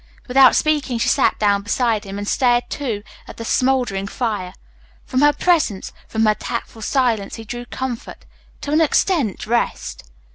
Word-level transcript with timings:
Without 0.27 0.55
speaking 0.55 0.97
she 0.97 1.09
sat 1.09 1.37
down 1.37 1.61
beside 1.61 2.05
him 2.05 2.17
and 2.17 2.27
stared, 2.27 2.63
too, 2.71 3.03
at 3.27 3.37
the 3.37 3.45
smouldering 3.45 4.07
fire. 4.07 4.55
From 5.05 5.21
her 5.21 5.31
presence, 5.31 5.93
from 6.07 6.25
her 6.25 6.33
tactful 6.33 6.81
silence 6.81 7.35
he 7.35 7.43
drew 7.43 7.65
comfort 7.65 8.25
to 8.61 8.71
an 8.71 8.81
extent, 8.81 9.45
rest. 9.45 10.03